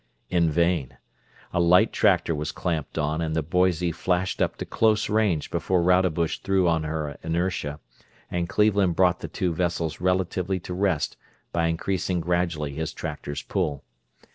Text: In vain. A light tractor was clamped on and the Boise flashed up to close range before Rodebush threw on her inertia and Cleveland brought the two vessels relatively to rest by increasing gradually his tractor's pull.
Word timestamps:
In 0.31 0.49
vain. 0.49 0.97
A 1.53 1.59
light 1.59 1.93
tractor 1.93 2.33
was 2.33 2.51
clamped 2.51 2.97
on 2.97 3.21
and 3.21 3.35
the 3.35 3.43
Boise 3.43 3.91
flashed 3.91 4.41
up 4.41 4.55
to 4.57 4.65
close 4.65 5.11
range 5.11 5.51
before 5.51 5.83
Rodebush 5.83 6.39
threw 6.39 6.67
on 6.67 6.81
her 6.85 7.19
inertia 7.21 7.79
and 8.31 8.49
Cleveland 8.49 8.95
brought 8.95 9.19
the 9.19 9.27
two 9.27 9.53
vessels 9.53 10.01
relatively 10.01 10.59
to 10.61 10.73
rest 10.73 11.17
by 11.53 11.67
increasing 11.67 12.19
gradually 12.19 12.73
his 12.73 12.93
tractor's 12.93 13.43
pull. 13.43 13.83